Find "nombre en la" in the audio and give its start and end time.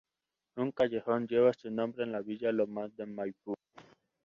1.69-2.21